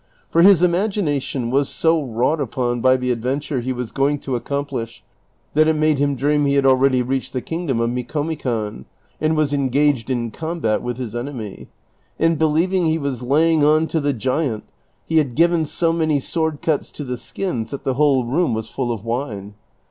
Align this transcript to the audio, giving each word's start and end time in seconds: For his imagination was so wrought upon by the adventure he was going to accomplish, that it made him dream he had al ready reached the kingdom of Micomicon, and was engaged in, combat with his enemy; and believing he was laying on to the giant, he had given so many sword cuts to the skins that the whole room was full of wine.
For 0.31 0.41
his 0.41 0.63
imagination 0.63 1.51
was 1.51 1.69
so 1.69 2.03
wrought 2.03 2.41
upon 2.41 2.81
by 2.81 2.97
the 2.97 3.11
adventure 3.11 3.61
he 3.61 3.71
was 3.71 3.91
going 3.91 4.17
to 4.21 4.35
accomplish, 4.35 5.03
that 5.53 5.67
it 5.67 5.75
made 5.75 5.99
him 5.99 6.15
dream 6.15 6.43
he 6.45 6.55
had 6.55 6.65
al 6.65 6.73
ready 6.75 7.03
reached 7.03 7.33
the 7.33 7.39
kingdom 7.43 7.79
of 7.79 7.91
Micomicon, 7.91 8.85
and 9.21 9.37
was 9.37 9.53
engaged 9.53 10.09
in, 10.09 10.31
combat 10.31 10.81
with 10.81 10.97
his 10.97 11.15
enemy; 11.15 11.67
and 12.17 12.39
believing 12.39 12.87
he 12.87 12.97
was 12.97 13.21
laying 13.21 13.63
on 13.63 13.85
to 13.89 13.99
the 13.99 14.11
giant, 14.11 14.63
he 15.05 15.17
had 15.19 15.35
given 15.35 15.67
so 15.67 15.93
many 15.93 16.19
sword 16.19 16.63
cuts 16.63 16.89
to 16.89 17.03
the 17.03 17.15
skins 17.15 17.69
that 17.69 17.83
the 17.83 17.93
whole 17.93 18.25
room 18.25 18.55
was 18.55 18.71
full 18.71 18.91
of 18.91 19.05
wine. 19.05 19.53